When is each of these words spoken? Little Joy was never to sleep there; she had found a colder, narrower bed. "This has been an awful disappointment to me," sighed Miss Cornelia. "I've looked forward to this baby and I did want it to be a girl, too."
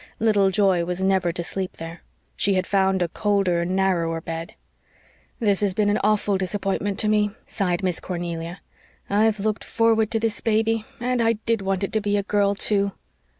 Little 0.19 0.49
Joy 0.49 0.83
was 0.83 1.03
never 1.03 1.31
to 1.31 1.43
sleep 1.43 1.73
there; 1.77 2.01
she 2.35 2.55
had 2.55 2.65
found 2.65 3.03
a 3.03 3.07
colder, 3.07 3.63
narrower 3.65 4.19
bed. 4.19 4.55
"This 5.39 5.61
has 5.61 5.75
been 5.75 5.91
an 5.91 5.99
awful 6.03 6.39
disappointment 6.39 6.97
to 7.01 7.07
me," 7.07 7.29
sighed 7.45 7.83
Miss 7.83 7.99
Cornelia. 7.99 8.61
"I've 9.11 9.39
looked 9.41 9.63
forward 9.63 10.09
to 10.09 10.19
this 10.19 10.41
baby 10.41 10.85
and 10.99 11.21
I 11.21 11.33
did 11.33 11.61
want 11.61 11.83
it 11.83 11.93
to 11.93 12.01
be 12.01 12.17
a 12.17 12.23
girl, 12.23 12.55
too." 12.55 12.93